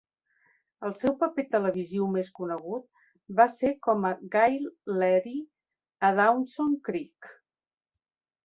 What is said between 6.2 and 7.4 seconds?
"Dawson's Creek".